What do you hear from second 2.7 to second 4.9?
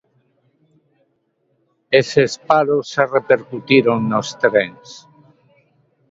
xa repercutiron nos trens.